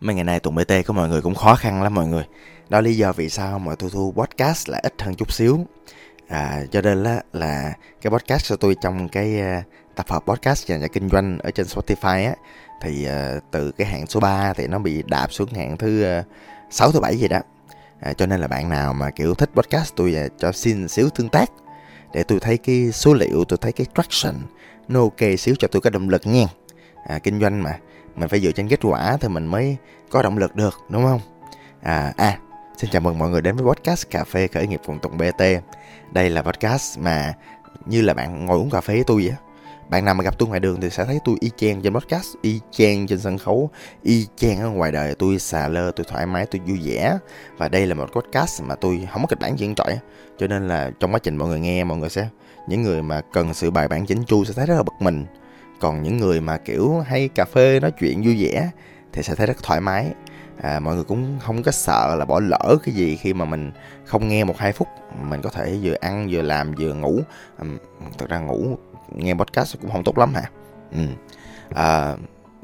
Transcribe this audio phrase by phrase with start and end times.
[0.00, 2.24] Mấy ngày nay tuần BT của mọi người cũng khó khăn lắm mọi người.
[2.68, 5.66] Đó lý do vì sao mà tôi thu podcast là ít hơn chút xíu.
[6.28, 9.64] À, Cho nên là, là cái podcast của tôi trong cái uh,
[9.96, 12.34] tập hợp podcast dành cho kinh doanh ở trên Spotify á.
[12.82, 16.18] Thì uh, từ cái hạng số 3 thì nó bị đạp xuống hạng thứ à,
[16.18, 17.40] uh, 6 thứ 7 gì đó.
[18.00, 21.08] À, Cho nên là bạn nào mà kiểu thích podcast tôi uh, cho xin xíu
[21.10, 21.50] tương tác
[22.12, 24.34] Để tôi thấy cái số liệu, tôi thấy cái traction
[24.88, 26.46] Nó ok xíu cho tôi có động lực nha.
[27.06, 27.78] À, Kinh doanh mà
[28.18, 29.76] mình phải dựa trên kết quả thì mình mới
[30.10, 31.20] có động lực được, đúng không?
[31.82, 32.38] À à
[32.76, 35.42] xin chào mừng mọi người đến với podcast cà phê khởi nghiệp cùng tùng bt
[36.12, 37.34] đây là podcast mà
[37.86, 39.34] như là bạn ngồi uống cà phê với tôi vậy
[39.88, 42.26] bạn nào mà gặp tôi ngoài đường thì sẽ thấy tôi y chang trên podcast,
[42.42, 43.70] y chang trên sân khấu,
[44.02, 45.14] y chang ở ngoài đời.
[45.14, 47.18] Tôi xà lơ, tôi thoải mái, tôi vui vẻ.
[47.56, 49.98] Và đây là một podcast mà tôi không có kịch bản diễn trọi
[50.38, 52.28] cho nên là trong quá trình mọi người nghe, mọi người sẽ,
[52.68, 55.26] những người mà cần sự bài bản chính chu sẽ thấy rất là bực mình
[55.80, 58.70] còn những người mà kiểu hay cà phê nói chuyện vui vẻ
[59.12, 60.12] thì sẽ thấy rất thoải mái.
[60.62, 63.72] À, mọi người cũng không có sợ là bỏ lỡ cái gì khi mà mình
[64.04, 64.88] không nghe một hai phút.
[65.22, 67.20] Mình có thể vừa ăn vừa làm vừa ngủ.
[67.58, 67.64] À,
[68.18, 68.76] thật ra ngủ
[69.14, 70.42] nghe podcast cũng không tốt lắm hả?
[70.92, 70.98] Ừ.
[71.74, 72.16] à,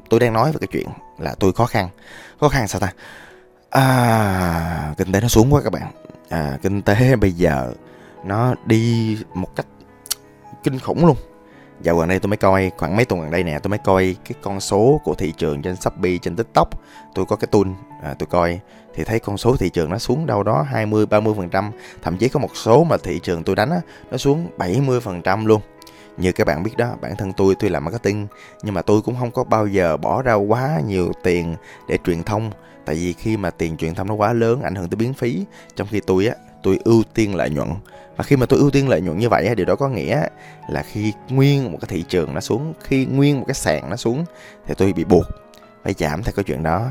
[0.09, 0.87] tôi đang nói về cái chuyện
[1.19, 1.89] là tôi khó khăn.
[2.39, 2.93] Khó khăn sao ta?
[3.69, 5.91] À, kinh tế nó xuống quá các bạn.
[6.29, 7.73] À, kinh tế bây giờ
[8.23, 9.67] nó đi một cách
[10.63, 11.17] kinh khủng luôn.
[11.81, 14.15] Dạo gần đây tôi mới coi, khoảng mấy tuần gần đây nè, tôi mới coi
[14.25, 16.69] cái con số của thị trường trên Shopee, trên TikTok.
[17.15, 17.67] Tôi có cái tool,
[18.03, 18.59] à, tôi coi
[18.95, 22.39] thì thấy con số thị trường nó xuống đâu đó 20 30%, thậm chí có
[22.39, 23.81] một số mà thị trường tôi đánh á,
[24.11, 25.61] nó xuống 70% luôn.
[26.17, 28.27] Như các bạn biết đó, bản thân tôi tôi làm marketing
[28.63, 31.55] nhưng mà tôi cũng không có bao giờ bỏ ra quá nhiều tiền
[31.87, 32.51] để truyền thông
[32.85, 35.45] tại vì khi mà tiền truyền thông nó quá lớn ảnh hưởng tới biến phí
[35.75, 36.35] trong khi tôi á
[36.65, 37.69] tôi ưu tiên lợi nhuận.
[38.17, 40.27] Và khi mà tôi ưu tiên lợi nhuận như vậy điều đó có nghĩa
[40.69, 43.95] là khi nguyên một cái thị trường nó xuống khi nguyên một cái sàn nó
[43.95, 44.25] xuống
[44.65, 45.25] thì tôi bị buộc
[45.83, 46.87] phải giảm theo cái chuyện đó.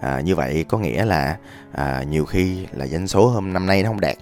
[0.00, 1.36] À, như vậy có nghĩa là
[1.72, 4.16] à, nhiều khi là doanh số hôm năm nay nó không đạt.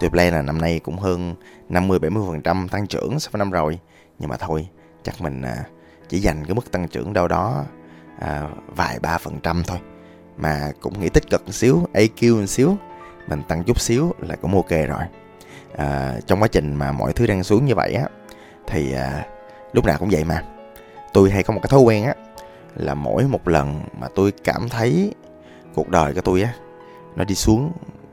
[0.00, 1.34] Tôi plan là năm nay cũng hơn
[1.68, 3.78] 50 70 phần trăm tăng trưởng so với năm rồi.
[4.18, 4.68] Nhưng mà thôi
[5.02, 5.64] chắc mình à,
[6.08, 7.64] chỉ dành cái mức tăng trưởng đâu đó
[8.20, 9.78] à, vài ba phần trăm thôi.
[10.36, 12.76] Mà cũng nghĩ tích cực một xíu AQ một xíu
[13.26, 15.02] mình tăng chút xíu là cũng ok rồi.
[15.76, 18.04] À, trong quá trình mà mọi thứ đang xuống như vậy á
[18.66, 19.26] thì à,
[19.72, 20.42] lúc nào cũng vậy mà.
[21.12, 22.14] Tôi hay có một cái thói quen á
[22.76, 25.14] là mỗi một lần mà tôi cảm thấy
[25.74, 26.54] cuộc đời của tôi á
[27.16, 27.72] nó đi xuống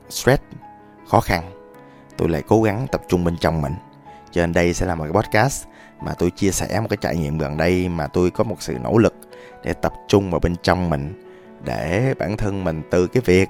[0.10, 0.44] stress
[1.08, 1.44] khó khăn
[2.18, 3.74] tôi lại cố gắng tập trung bên trong mình.
[4.32, 5.66] Cho nên đây sẽ là một cái podcast
[6.02, 8.78] mà tôi chia sẻ một cái trải nghiệm gần đây mà tôi có một sự
[8.84, 9.16] nỗ lực
[9.64, 11.24] để tập trung vào bên trong mình
[11.66, 13.50] để bản thân mình từ cái việc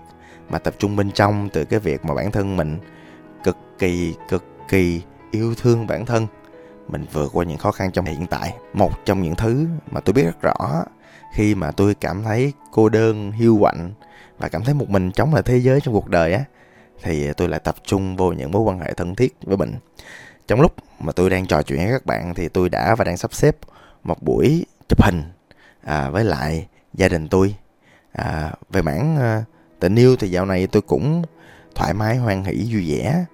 [0.50, 2.78] mà tập trung bên trong từ cái việc mà bản thân mình
[3.44, 5.02] cực kỳ cực kỳ
[5.32, 6.28] yêu thương bản thân.
[6.88, 10.14] Mình vượt qua những khó khăn trong hiện tại một trong những thứ mà tôi
[10.14, 10.84] biết rất rõ
[11.34, 13.92] khi mà tôi cảm thấy cô đơn hiu quạnh
[14.38, 16.44] và cảm thấy một mình chống lại thế giới trong cuộc đời á
[17.04, 19.74] thì tôi lại tập trung vô những mối quan hệ thân thiết với mình.
[20.48, 23.18] Trong lúc mà tôi đang trò chuyện với các bạn thì tôi đã và đang
[23.18, 23.58] sắp xếp
[24.04, 25.24] một buổi chụp hình
[25.84, 27.56] à, với lại gia đình tôi.
[28.12, 29.44] À, về mảng à,
[29.80, 31.24] tình yêu thì dạo này tôi cũng
[31.76, 33.26] thoải mái hoan hỷ vui vẻ.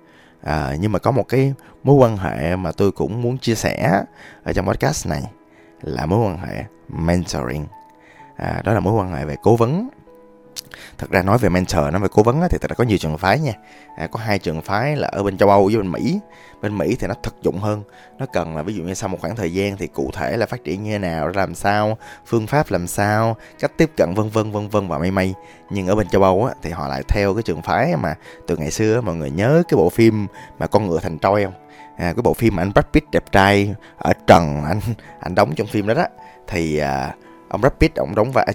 [0.44, 4.04] À, nhưng mà có một cái mối quan hệ mà tôi cũng muốn chia sẻ
[4.44, 5.24] ở trong podcast này
[5.82, 7.66] là mối quan hệ mentoring.
[8.36, 9.90] À, đó là mối quan hệ về cố vấn
[10.98, 13.18] thật ra nói về mentor nói về cố vấn thì thật ra có nhiều trường
[13.18, 13.54] phái nha.
[13.98, 16.20] À, có hai trường phái là ở bên châu âu với bên mỹ.
[16.62, 17.84] Bên mỹ thì nó thực dụng hơn.
[18.20, 20.46] Nó cần là ví dụ như sau một khoảng thời gian thì cụ thể là
[20.46, 24.30] phát triển như thế nào làm sao phương pháp làm sao cách tiếp cận vân
[24.30, 25.34] vân vân vân và may may.
[25.70, 28.16] Nhưng ở bên châu âu á, thì họ lại theo cái trường phái mà
[28.48, 30.28] từ ngày xưa mọi người nhớ cái bộ phim
[30.60, 31.54] mà con ngựa thành trôi không?
[31.98, 34.80] À, cái bộ phim mà anh Brad Pitt đẹp trai ở trần anh
[35.20, 36.06] anh đóng trong phim đó đó.
[36.48, 37.16] Thì à,
[37.50, 38.46] ông Brad Pitt ông đóng vai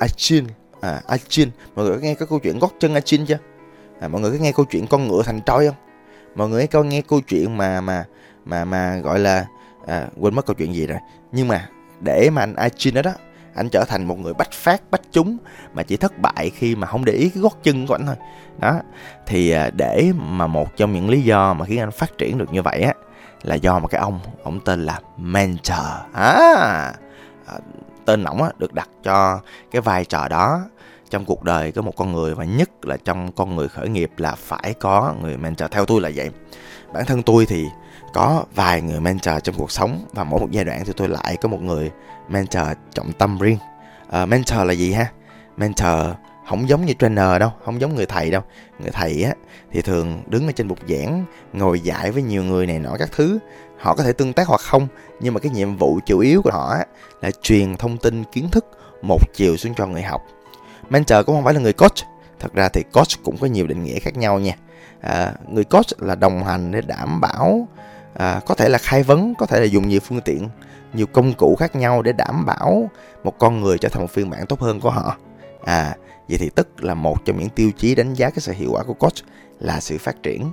[0.00, 0.46] Achin
[0.80, 1.50] à, Achin.
[1.74, 3.38] Mọi người có nghe cái câu chuyện gót chân Achin chưa?
[4.00, 5.76] À, mọi người có nghe câu chuyện con ngựa thành trôi không?
[6.34, 8.04] Mọi người có nghe câu chuyện mà mà
[8.44, 9.46] mà mà gọi là
[9.86, 10.98] à, quên mất câu chuyện gì rồi.
[11.32, 11.68] Nhưng mà
[12.00, 13.12] để mà anh Achin đó đó
[13.54, 15.36] anh trở thành một người bách phát bách chúng
[15.74, 18.16] mà chỉ thất bại khi mà không để ý cái gót chân của anh thôi.
[18.58, 18.80] Đó
[19.26, 22.52] thì à, để mà một trong những lý do mà khiến anh phát triển được
[22.52, 22.94] như vậy á
[23.42, 25.78] là do một cái ông ông tên là mentor.
[26.12, 26.92] À,
[27.46, 27.58] à
[28.10, 29.40] tên ổng được đặt cho
[29.70, 30.60] cái vai trò đó.
[31.10, 34.10] Trong cuộc đời có một con người và nhất là trong con người khởi nghiệp
[34.16, 35.70] là phải có người mentor.
[35.70, 36.30] Theo tôi là vậy.
[36.92, 37.66] Bản thân tôi thì
[38.12, 41.36] có vài người mentor trong cuộc sống và mỗi một giai đoạn thì tôi lại
[41.40, 41.90] có một người
[42.28, 43.58] mentor trọng tâm riêng.
[44.22, 45.06] Uh, mentor là gì ha?
[45.56, 46.06] Mentor
[46.50, 48.42] không giống như trainer đâu không giống người thầy đâu.
[48.78, 49.34] Người thầy á
[49.72, 53.08] thì thường đứng ở trên bục giảng ngồi dạy với nhiều người này nọ các
[53.12, 53.38] thứ.
[53.78, 54.88] Họ có thể tương tác hoặc không
[55.20, 56.84] nhưng mà cái nhiệm vụ chủ yếu của họ á,
[57.20, 58.64] là truyền thông tin kiến thức
[59.02, 60.22] một chiều xuống cho người học.
[60.88, 61.96] Mentor cũng không phải là người coach.
[62.40, 64.54] Thật ra thì coach cũng có nhiều định nghĩa khác nhau nha.
[65.00, 67.68] À, người coach là đồng hành để đảm bảo
[68.14, 70.48] à, có thể là khai vấn có thể là dùng nhiều phương tiện
[70.92, 72.90] nhiều công cụ khác nhau để đảm bảo
[73.24, 75.16] một con người trở thành một phiên bản tốt hơn của họ
[75.64, 75.96] à
[76.28, 78.82] vậy thì tức là một trong những tiêu chí đánh giá cái sự hiệu quả
[78.82, 79.14] của coach
[79.60, 80.50] là sự phát triển.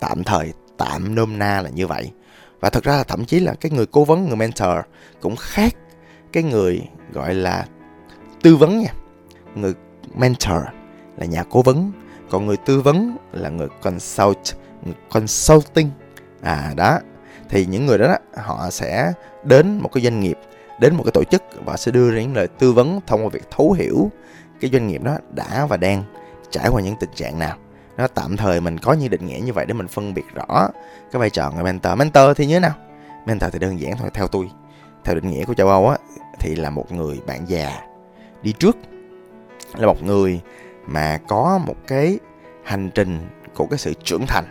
[0.00, 2.12] Tạm thời tạm nôm na là như vậy.
[2.60, 4.78] Và thật ra là thậm chí là cái người cố vấn người mentor
[5.20, 5.74] cũng khác
[6.32, 7.66] cái người gọi là
[8.42, 8.92] tư vấn nha.
[9.54, 9.74] Người
[10.14, 10.62] mentor
[11.16, 11.92] là nhà cố vấn
[12.30, 14.38] còn người tư vấn là người consult
[14.84, 15.90] người consulting.
[16.42, 16.98] À đó.
[17.48, 19.12] Thì những người đó, đó họ sẽ
[19.44, 20.38] đến một cái doanh nghiệp
[20.78, 23.28] đến một cái tổ chức và sẽ đưa ra những lời tư vấn thông qua
[23.28, 24.10] việc thấu hiểu
[24.60, 26.04] cái doanh nghiệp đó đã và đang
[26.50, 27.56] trải qua những tình trạng nào.
[27.96, 30.68] Nó tạm thời mình có những định nghĩa như vậy để mình phân biệt rõ
[31.12, 31.98] cái vai trò người mentor.
[31.98, 32.74] Mentor thì như thế nào?
[33.26, 34.50] Mentor thì đơn giản thôi theo tôi.
[35.04, 35.96] Theo định nghĩa của châu âu á
[36.38, 37.80] thì là một người bạn già
[38.42, 38.76] đi trước
[39.76, 40.40] là một người
[40.86, 42.18] mà có một cái
[42.64, 44.44] hành trình của cái sự trưởng thành.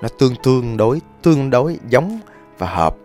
[0.00, 2.20] Nó tương tương đối tương đối giống
[2.58, 2.96] và hợp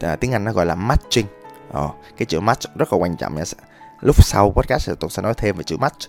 [0.00, 1.26] à, tiếng anh nó gọi là matching
[1.72, 3.44] ờ, cái chữ match rất là quan trọng nha.
[4.00, 6.08] Lúc sau podcast tôi sẽ nói thêm về chữ match.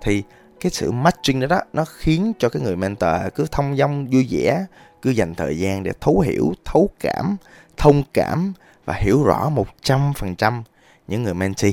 [0.00, 0.22] Thì
[0.60, 4.26] cái sự matching đó, đó nó khiến cho cái người mentor cứ thông dong vui
[4.30, 4.66] vẻ
[5.02, 7.36] cứ dành thời gian để thấu hiểu thấu cảm
[7.76, 8.52] thông cảm
[8.84, 10.62] và hiểu rõ một trăm phần trăm
[11.08, 11.72] những người mentee.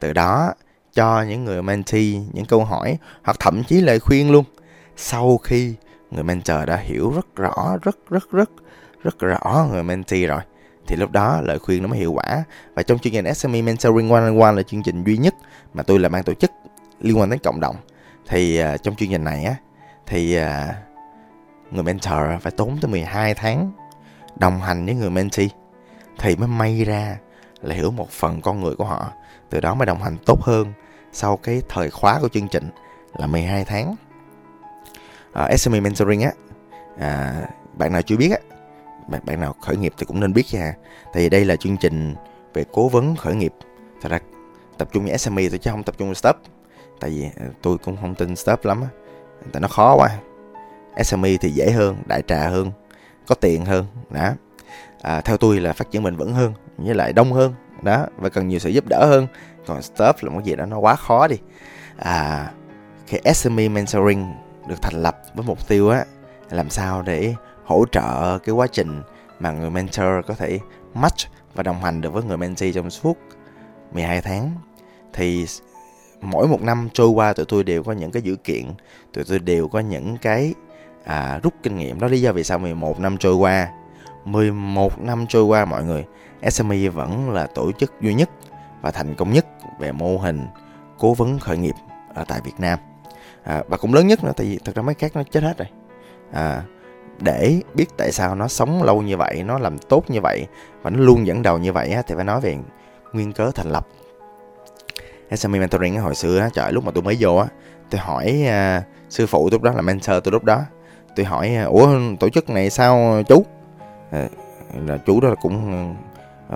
[0.00, 0.52] Từ đó
[0.94, 4.44] cho những người mentee những câu hỏi hoặc thậm chí lời khuyên luôn.
[4.96, 5.74] Sau khi
[6.10, 8.50] người mentor đã hiểu rất rõ rất rất rất
[9.02, 10.40] rất rõ người mentee rồi
[10.86, 12.44] thì lúc đó lời khuyên nó mới hiệu quả.
[12.74, 15.34] Và trong chương trình SME Mentoring One on One là chương trình duy nhất
[15.74, 16.50] mà tôi là ban tổ chức
[17.00, 17.76] liên quan đến cộng đồng.
[18.28, 19.54] Thì uh, trong chương trình này á
[20.06, 20.44] thì uh,
[21.70, 23.72] người mentor phải tốn tới 12 tháng
[24.36, 25.48] đồng hành với người mentee
[26.18, 27.16] thì mới may ra
[27.62, 29.12] là hiểu một phần con người của họ.
[29.50, 30.72] Từ đó mới đồng hành tốt hơn
[31.12, 32.70] sau cái thời khóa của chương trình
[33.18, 33.96] là 12 tháng.
[35.32, 36.30] À, uh, SME Mentoring á
[36.94, 37.48] uh,
[37.78, 38.55] bạn nào chưa biết á
[39.08, 40.74] bạn, bạn nào khởi nghiệp thì cũng nên biết nha.
[41.14, 42.14] Vì đây là chương trình
[42.54, 43.52] về cố vấn khởi nghiệp.
[44.02, 44.18] Thật ra
[44.78, 46.42] tập trung vào SME tôi chứ không tập trung vào startup.
[47.00, 48.88] Tại vì ờ, tôi cũng không tin startup lắm á.
[49.52, 50.10] Tại nó khó quá.
[51.04, 52.70] SME thì dễ hơn đại trà hơn
[53.26, 54.30] có tiền hơn đó.
[55.02, 58.28] À, theo tôi là phát triển bền vững hơn với lại đông hơn đó và
[58.28, 59.26] cần nhiều sự giúp đỡ hơn.
[59.66, 61.36] Còn startup là một gì đó nó quá khó đi.
[61.96, 62.50] À
[63.06, 64.34] cái SME mentoring
[64.68, 66.04] được thành lập với mục tiêu á
[66.50, 67.34] làm sao để
[67.66, 69.02] hỗ trợ cái quá trình
[69.40, 70.58] mà người mentor có thể
[70.94, 73.18] match và đồng hành được với người mentee trong suốt
[73.92, 74.50] 12 tháng.
[75.12, 75.46] Thì
[76.20, 78.64] mỗi một năm trôi qua tụi tôi đều có những cái dữ kiện
[79.12, 80.54] tụi tôi đều có những cái
[81.04, 82.00] à, rút kinh nghiệm.
[82.00, 83.68] Đó lý do vì sao 11 năm trôi qua.
[84.24, 86.04] 11 năm trôi qua mọi người
[86.50, 88.30] SME vẫn là tổ chức duy nhất
[88.82, 89.46] và thành công nhất
[89.78, 90.46] về mô hình
[90.98, 91.74] cố vấn khởi nghiệp
[92.14, 92.78] ở tại Việt Nam.
[93.42, 95.58] À, và cũng lớn nhất nữa tại vì thật ra mấy khác nó chết hết
[95.58, 95.68] rồi.
[96.32, 96.62] À,
[97.20, 100.46] để biết tại sao nó sống lâu như vậy nó làm tốt như vậy
[100.82, 102.56] và nó luôn dẫn đầu như vậy thì phải nói về
[103.12, 103.86] nguyên cớ thành lập.
[105.30, 107.46] SME Mentoring hồi xưa trời lúc mà tôi mới vô á
[107.90, 110.60] tôi hỏi uh, sư phụ lúc đó là mentor tôi lúc đó.
[111.16, 111.88] Tôi hỏi à, ủa
[112.20, 113.44] tổ chức này sao chú?
[114.10, 114.28] À,
[114.86, 115.94] là chú đó cũng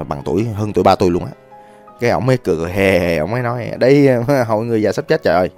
[0.00, 1.30] uh, bằng tuổi hơn tuổi ba tôi luôn á.
[2.00, 4.08] Cái ổng mới cười, cười hề hề ổng mới nói đây
[4.46, 5.50] hội người già sắp chết trời ơi.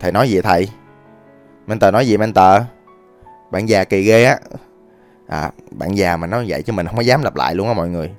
[0.00, 0.68] Thầy nói gì thầy?
[1.66, 2.62] Mentor nói gì mentor?
[3.50, 4.38] Bạn già kỳ ghê á.
[5.26, 7.74] À bạn già mà nói vậy chứ mình không có dám lặp lại luôn á
[7.74, 8.10] mọi người.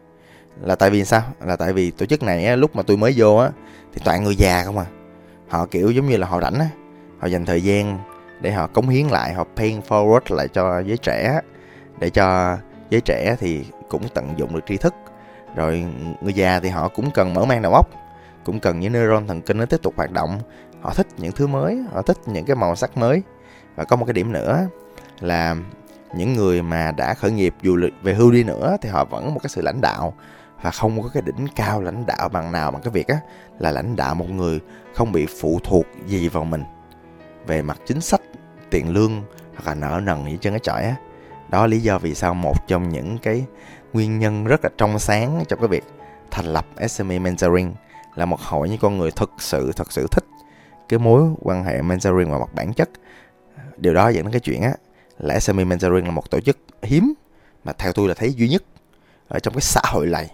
[0.61, 1.21] Là tại vì sao?
[1.45, 3.49] Là tại vì tổ chức này á, lúc mà tôi mới vô á
[3.93, 4.85] thì toàn người già không à.
[5.47, 6.69] Họ kiểu giống như là họ rảnh á.
[7.19, 7.99] Họ dành thời gian
[8.41, 11.41] để họ cống hiến lại họ paying forward lại cho giới trẻ
[11.99, 12.57] để cho
[12.89, 14.93] giới trẻ thì cũng tận dụng được tri thức.
[15.55, 15.85] Rồi
[16.21, 17.89] người già thì họ cũng cần mở mang đầu óc
[18.45, 20.39] cũng cần những neuron thần kinh nó tiếp tục hoạt động.
[20.81, 23.21] Họ thích những thứ mới họ thích những cái màu sắc mới.
[23.75, 24.67] Và có một cái điểm nữa
[25.19, 25.55] là
[26.15, 29.39] những người mà đã khởi nghiệp dù về hưu đi nữa thì họ vẫn một
[29.43, 30.13] cái sự lãnh đạo
[30.61, 33.17] và không có cái đỉnh cao lãnh đạo bằng nào bằng cái việc á,
[33.59, 34.59] là lãnh đạo một người
[34.93, 36.63] không bị phụ thuộc gì vào mình
[37.47, 38.21] về mặt chính sách,
[38.69, 39.23] tiền lương
[39.55, 40.95] hoặc là nợ nần gì trên cái chọi á.
[41.49, 43.45] Đó là lý do vì sao một trong những cái
[43.93, 45.83] nguyên nhân rất là trong sáng trong cái việc
[46.31, 47.73] thành lập SME Mentoring
[48.15, 50.25] là một hội những con người thực sự thật sự thích
[50.89, 52.89] cái mối quan hệ mentoring và mặt bản chất.
[53.77, 54.73] Điều đó dẫn đến cái chuyện á
[55.19, 57.13] là SME Mentoring là một tổ chức hiếm
[57.63, 58.63] mà theo tôi là thấy duy nhất
[59.27, 60.31] ở trong cái xã hội này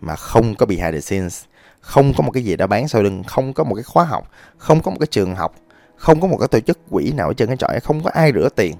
[0.00, 1.44] mà không có behind the scenes
[1.80, 4.30] không có một cái gì đã bán sau lưng, không có một cái khóa học,
[4.56, 5.54] không có một cái trường học,
[5.96, 8.32] không có một cái tổ chức quỹ nào ở trên cái trọi, không có ai
[8.34, 8.74] rửa tiền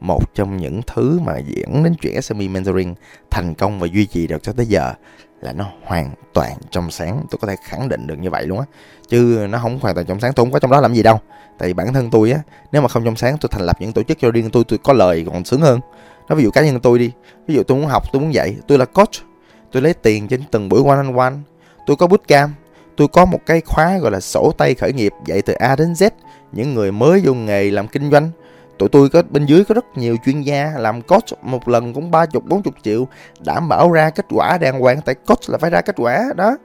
[0.00, 2.94] một trong những thứ mà diễn đến chuyện SME mentoring
[3.30, 4.92] thành công và duy trì được cho tới giờ
[5.40, 7.24] là nó hoàn toàn trong sáng.
[7.30, 8.64] Tôi có thể khẳng định được như vậy luôn á.
[9.08, 11.20] Chứ nó không hoàn toàn trong sáng tôi không có trong đó làm gì đâu.
[11.58, 12.40] Tại vì bản thân tôi á
[12.72, 14.78] nếu mà không trong sáng tôi thành lập những tổ chức cho riêng tôi tôi
[14.78, 15.80] có lời còn sướng hơn.
[16.28, 17.12] Nó ví dụ cá nhân tôi đi
[17.46, 19.10] ví dụ tôi muốn học tôi muốn dạy tôi là coach
[19.72, 21.34] tôi lấy tiền trên từng buổi one on one
[21.86, 22.54] tôi có bút cam,
[22.96, 25.92] tôi có một cái khóa gọi là sổ tay khởi nghiệp dạy từ A đến
[25.92, 26.10] Z.
[26.52, 28.30] Những người mới vô nghề làm kinh doanh
[28.80, 32.10] tụi tôi có bên dưới có rất nhiều chuyên gia làm coach một lần cũng
[32.10, 33.08] ba chục bốn chục triệu
[33.40, 36.56] đảm bảo ra kết quả đàng hoàng tại coach là phải ra kết quả đó.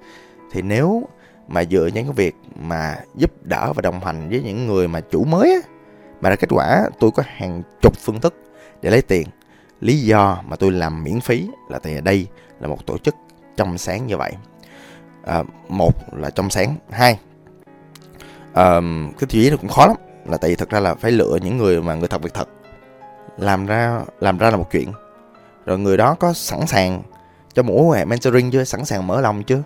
[0.51, 1.03] Thì nếu
[1.47, 5.01] mà dựa những cái việc mà giúp đỡ và đồng hành với những người mà
[5.11, 5.69] chủ mới á,
[6.21, 8.35] mà ra kết quả tôi có hàng chục phương thức
[8.81, 9.27] để lấy tiền.
[9.81, 12.27] Lý do mà tôi làm miễn phí là tại đây
[12.59, 13.15] là một tổ chức
[13.57, 14.33] trong sáng như vậy.
[15.23, 17.19] À, một là trong sáng hai
[18.53, 18.79] à,
[19.19, 19.95] cái tiêu chí nó cũng khó lắm
[20.25, 22.49] là tại vì thật ra là phải lựa những người mà người thật việc thật.
[23.37, 24.91] Làm ra làm ra là một chuyện.
[25.65, 27.03] Rồi người đó có sẵn sàng
[27.53, 29.61] cho mối mối hệ mentoring chưa sẵn sàng mở lòng chưa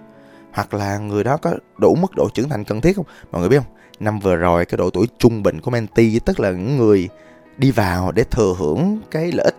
[0.54, 3.06] hoặc là người đó có đủ mức độ trưởng thành cần thiết không?
[3.32, 3.74] Mọi người biết không?
[4.00, 7.10] Năm vừa rồi cái độ tuổi trung bình của mentee, tức là những người
[7.58, 9.56] đi vào để thừa hưởng cái lợi ích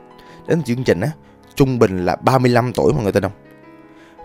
[0.46, 1.10] đến chương trình á,
[1.54, 3.32] trung bình là 35 tuổi mọi người tin không?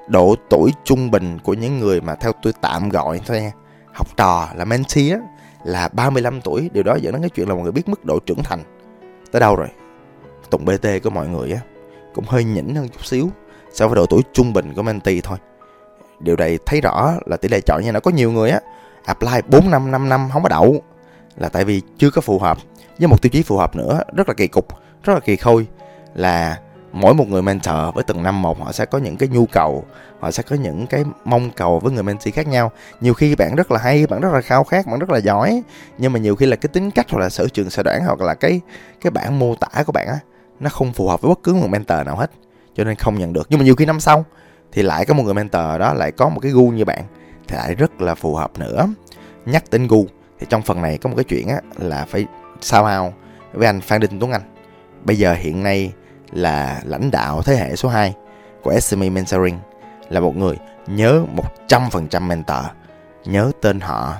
[0.07, 3.51] Độ tuổi trung bình của những người mà theo tôi tạm gọi thôi nha
[3.93, 5.19] học trò là mentee á
[5.65, 6.69] là 35 tuổi.
[6.73, 8.63] Điều đó dẫn đến cái chuyện là mọi người biết mức độ trưởng thành.
[9.31, 9.67] Tới đâu rồi?
[10.49, 11.59] Tụng bt của mọi người á,
[12.13, 13.29] cũng hơi nhỉnh hơn chút xíu.
[13.73, 15.37] So với độ tuổi trung bình của mentee thôi.
[16.19, 18.59] Điều này thấy rõ là tỷ lệ chọn nha, nó có nhiều người á,
[19.05, 20.81] apply 4 năm 5 năm không có đậu.
[21.37, 22.57] Là tại vì chưa có phù hợp.
[22.99, 24.67] Với một tiêu chí phù hợp nữa, rất là kỳ cục,
[25.03, 25.67] rất là kỳ khôi.
[26.15, 26.59] Là
[26.95, 29.85] mỗi một người mentor với từng năm một, họ sẽ có những cái nhu cầu,
[30.19, 32.71] họ sẽ có những cái mong cầu với người mentee khác nhau.
[33.01, 35.63] Nhiều khi bạn rất là hay, bạn rất là khao khát, bạn rất là giỏi,
[35.97, 38.21] nhưng mà nhiều khi là cái tính cách hoặc là sở trường sở đoản hoặc
[38.21, 38.61] là cái
[39.01, 40.19] cái bản mô tả của bạn á,
[40.59, 42.31] nó không phù hợp với bất cứ một mentor nào hết,
[42.75, 43.47] cho nên không nhận được.
[43.49, 44.25] Nhưng mà nhiều khi năm sau
[44.71, 47.03] thì lại có một người mentor đó lại có một cái gu như bạn,
[47.47, 48.87] thì lại rất là phù hợp nữa.
[49.45, 50.05] Nhắc đến gu,
[50.39, 52.25] thì trong phần này có một cái chuyện á là phải
[52.61, 53.13] sao ao
[53.53, 54.41] với anh Phan đình Tuấn Anh.
[55.03, 55.93] Bây giờ hiện nay
[56.35, 58.13] là lãnh đạo thế hệ số 2
[58.63, 59.59] của SME Mentoring,
[60.09, 60.55] là một người
[60.87, 61.23] nhớ
[61.69, 62.65] 100% mentor,
[63.25, 64.13] nhớ tên họ,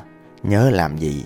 [0.43, 1.25] nhớ làm gì,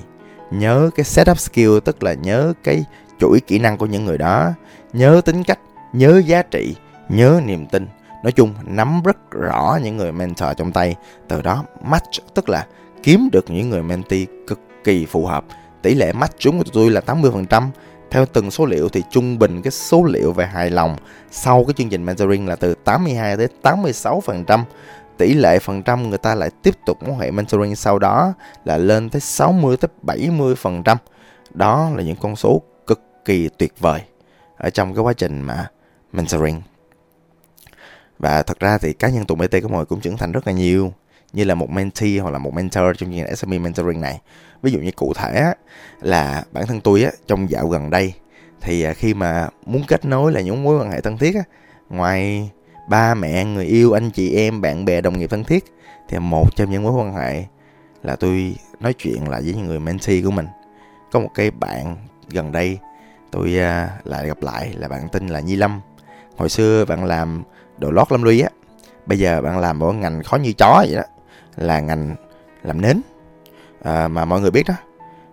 [0.52, 2.86] nhớ cái setup skill, tức là nhớ cái
[3.20, 4.52] chuỗi kỹ năng của những người đó,
[4.94, 5.60] nhớ tính cách,
[5.94, 6.76] nhớ giá trị,
[7.10, 7.88] nhớ niềm tin.
[8.24, 10.96] Nói chung, nắm rất rõ những người mentor trong tay,
[11.28, 12.68] từ đó match, tức là
[13.04, 15.46] kiếm được những người mentee cực kỳ phù hợp.
[15.82, 17.70] Tỷ lệ match chúng của tôi là 80%
[18.12, 20.96] theo từng số liệu thì trung bình cái số liệu về hài lòng
[21.32, 24.64] sau cái chương trình mentoring là từ 82 đến 86%.
[25.18, 28.34] Tỷ lệ phần trăm người ta lại tiếp tục mối hệ mentoring sau đó
[28.66, 30.96] là lên tới 60 tới 70%.
[31.54, 34.02] Đó là những con số cực kỳ tuyệt vời
[34.58, 35.68] ở trong cái quá trình mà
[36.14, 36.62] mentoring.
[38.20, 40.54] Và thật ra thì cá nhân tụi BT của mọi cũng trưởng thành rất là
[40.54, 40.94] nhiều,
[41.34, 44.22] như là một mentee hoặc là một mentor trong chương trình SME mentoring này
[44.62, 45.54] ví dụ như cụ thể
[46.02, 48.14] là bản thân tôi á, trong dạo gần đây,
[48.62, 51.42] thì à, khi mà muốn kết nối là những mối quan hệ thân thiết á,
[51.90, 52.50] ngoài
[52.90, 55.66] ba mẹ, người yêu, anh chị em, bạn bè, đồng nghiệp thân thiết,
[56.10, 57.44] thì một trong những mối quan hệ
[58.04, 60.48] là tôi nói chuyện lại với những người mentee của mình.
[61.12, 61.98] Có một cái bạn
[62.30, 62.80] gần đây
[63.32, 65.82] tôi à, lại gặp lại là bạn tên là Nhi Lâm.
[66.38, 67.44] Hồi xưa bạn làm
[67.78, 68.50] đồ lót lâm ly á,
[69.06, 71.04] bây giờ bạn làm một ngành khó như chó vậy đó,
[71.56, 72.16] là ngành
[72.64, 73.02] làm nến
[73.84, 74.76] à, mà mọi người biết đó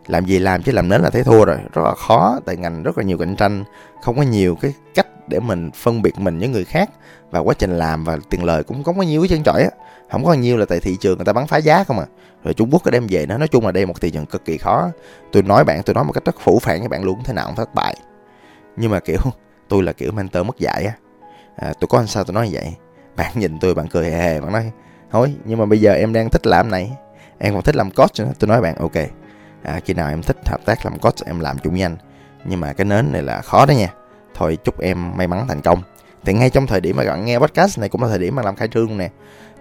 [0.07, 1.57] làm gì làm chứ làm nến là thấy thua rồi.
[1.73, 3.65] Rất là khó tại ngành rất là nhiều cạnh tranh
[4.03, 6.91] không có nhiều cái cách để mình phân biệt mình với người khác.
[7.31, 9.71] Và quá trình làm và tiền lời cũng không có nhiều cái chân chọi á.
[10.11, 12.07] Không có nhiều là tại thị trường người ta bắn phá giá không à.
[12.45, 14.45] Rồi trung quốc có đem về nó nói chung là đây một thị trường cực
[14.45, 14.89] kỳ khó.
[15.33, 17.47] Tôi nói bạn tôi nói một cách rất phủ phản với bạn luôn thế nào
[17.47, 17.97] cũng thất bại.
[18.77, 19.19] Nhưng mà kiểu
[19.69, 20.93] tôi là kiểu mentor mất dạy á.
[21.57, 22.75] À, tôi có sao tôi nói vậy?
[23.17, 24.73] Bạn nhìn tôi bạn cười hề hề bạn nói
[25.11, 26.93] thôi nhưng mà bây giờ em đang thích làm này
[27.39, 28.33] em còn thích làm coach nữa.
[28.39, 28.97] Tôi nói bạn ok.
[29.63, 31.97] À, khi nào em thích hợp tác làm coach em làm chung anh
[32.45, 33.93] nhưng mà cái nến này là khó đó nha.
[34.35, 35.83] Thôi chúc em may mắn thành công.
[36.25, 38.43] Thì ngay trong thời điểm mà bạn nghe podcast này cũng là thời điểm mà
[38.43, 39.11] làm khai trương nè.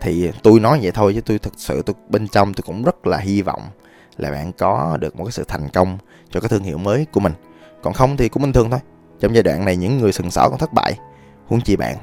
[0.01, 3.07] Thì tôi nói vậy thôi chứ tôi thực sự tôi bên trong tôi cũng rất
[3.07, 3.61] là hy vọng
[4.17, 5.97] là bạn có được một cái sự thành công
[6.29, 7.33] cho cái thương hiệu mới của mình.
[7.81, 8.79] Còn không thì cũng bình thường thôi.
[9.19, 10.99] Trong giai đoạn này những người sừng sỏ còn thất bại.
[11.47, 11.95] Huống chi bạn.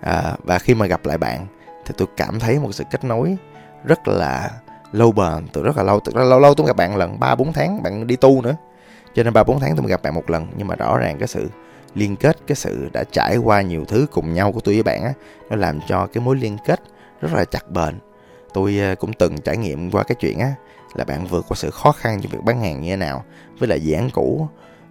[0.00, 1.46] À, và khi mà gặp lại bạn
[1.86, 3.36] thì tôi cảm thấy một sự kết nối
[3.84, 4.50] rất là
[4.92, 7.52] lâu bền từ rất là lâu từ lâu lâu tôi gặp bạn lần ba bốn
[7.52, 8.56] tháng bạn đi tu nữa.
[9.14, 11.18] Cho nên ba bốn tháng tôi mới gặp bạn một lần nhưng mà rõ ràng
[11.18, 11.48] cái sự
[11.94, 15.02] liên kết cái sự đã trải qua nhiều thứ cùng nhau của tôi với bạn
[15.02, 15.12] á
[15.50, 16.80] nó làm cho cái mối liên kết
[17.20, 17.98] rất là chặt bền.
[18.54, 20.54] Tôi ờ, cũng từng trải nghiệm qua cái chuyện á
[20.94, 23.24] là bạn vượt qua sự khó khăn trong việc bán hàng như thế nào.
[23.58, 24.48] Với lại dự án cũ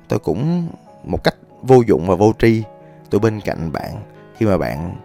[0.08, 0.68] tôi cũng
[1.04, 2.64] một cách vô dụng và vô tri
[3.10, 4.02] tôi bên cạnh bạn
[4.38, 4.96] khi mà bạn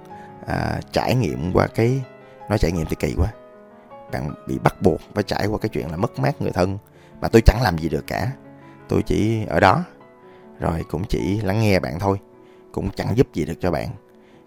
[0.46, 2.02] à, trải nghiệm qua cái
[2.48, 3.28] nói trải nghiệm thì kỳ quá
[4.12, 6.78] bạn bị bắt buộc phải trải qua cái chuyện là mất mát người thân.
[7.20, 8.32] Mà tôi chẳng làm gì được cả.
[8.88, 9.84] Tôi chỉ ở đó.
[10.60, 12.18] Rồi cũng chỉ lắng nghe bạn thôi.
[12.72, 13.88] Cũng chẳng giúp gì được cho bạn.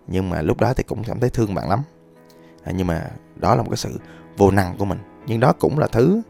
[0.07, 1.79] Nhưng mà lúc đó thì cũng cảm thấy thương bạn lắm.
[2.63, 3.99] À, nhưng mà đó là một cái sự
[4.37, 4.99] vô năng của mình.
[5.25, 6.21] Nhưng đó cũng là thứ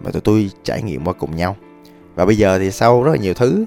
[0.00, 1.56] mà tụi tôi trải nghiệm qua cùng nhau.
[2.14, 3.64] Và bây giờ thì sau rất là nhiều thứ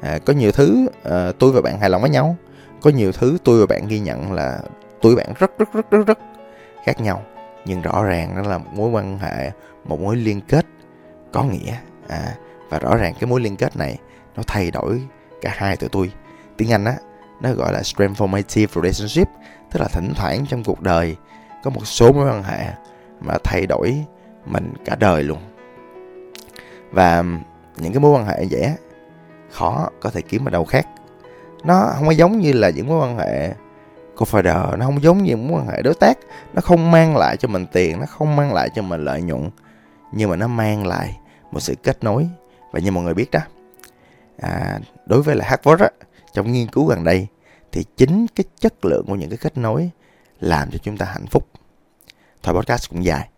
[0.00, 2.36] à, có nhiều thứ à, tôi và bạn hài lòng với nhau.
[2.80, 4.60] Có nhiều thứ tôi và bạn ghi nhận là
[5.02, 6.18] tôi và bạn rất rất rất rất rất
[6.84, 7.22] khác nhau
[7.66, 9.50] nhưng rõ ràng nó là một mối quan hệ
[9.84, 10.66] một mối liên kết
[11.32, 11.76] có nghĩa.
[12.08, 12.34] À,
[12.68, 13.98] và rõ ràng cái mối liên kết này
[14.36, 15.02] nó thay đổi
[15.40, 16.12] cả hai tụi tôi.
[16.56, 16.96] Tiếng anh á
[17.40, 19.28] nó gọi là transformative relationship
[19.72, 21.16] tức là thỉnh thoảng trong cuộc đời
[21.62, 22.66] có một số mối quan hệ
[23.20, 24.04] mà thay đổi
[24.46, 25.38] mình cả đời luôn.
[26.90, 27.24] Và
[27.76, 28.72] những cái mối quan hệ vậy á
[29.50, 30.86] khó có thể kiếm ở đâu khác.
[31.64, 33.54] Nó không có giống như là những mối quan hệ
[34.16, 36.18] co-founder nó không giống như mối quan hệ đối tác.
[36.54, 39.50] Nó không mang lại cho mình tiền nó không mang lại cho mình lợi nhuận
[40.12, 41.18] nhưng mà nó mang lại
[41.52, 42.28] một sự kết nối.
[42.72, 43.40] Và như mọi người biết đó
[44.38, 45.90] à, đối với là Harvard á,
[46.32, 47.26] trong nghiên cứu gần đây
[47.72, 49.90] thì chính cái chất lượng của những cái kết nối
[50.40, 51.48] làm cho chúng ta hạnh phúc.
[52.42, 53.28] Thôi podcast cũng dài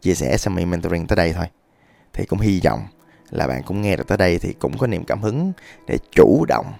[0.00, 1.46] chia sẻ SME mentoring tới đây thôi.
[2.12, 2.80] Thì cũng hy vọng
[3.30, 5.52] là bạn cũng nghe được tới đây thì cũng có niềm cảm hứng
[5.86, 6.72] để chủ động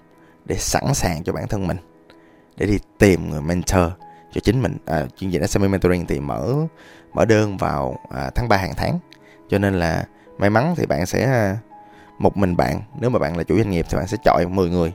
[0.45, 1.77] để sẵn sàng cho bản thân mình
[2.59, 3.91] để đi tìm người mentor
[4.33, 4.77] cho chính mình.
[4.87, 6.55] À, chương trình SME mentoring thì mở
[7.15, 8.99] mở đơn vào à, tháng 3 hàng tháng.
[9.49, 10.05] Cho nên là
[10.39, 11.57] may mắn thì bạn sẽ à,
[12.19, 14.71] một mình bạn nếu mà bạn là chủ doanh nghiệp thì bạn sẽ chọn 10
[14.71, 14.93] người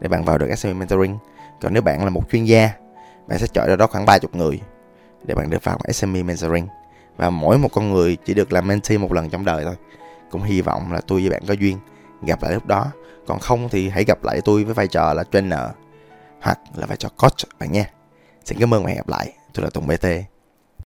[0.00, 1.18] để bạn vào được SME mentoring.
[1.60, 2.70] Còn nếu bạn là một chuyên gia
[3.26, 4.60] bạn sẽ chọn ra đó khoảng 30 người
[5.24, 6.66] để bạn được vào SME mentoring.
[7.16, 9.74] Và mỗi một con người chỉ được làm mentee một lần trong đời thôi.
[10.30, 11.78] Cũng hy vọng là tôi với bạn có duyên
[12.22, 12.86] gặp lại lúc đó.
[13.26, 15.60] Còn không thì hãy gặp lại tôi với vai trò là trainer
[16.40, 17.90] hoặc là vai trò coach bạn nha
[18.44, 19.32] xin cảm ơn và hẹn gặp lại.
[19.54, 20.06] Tôi là tùng bt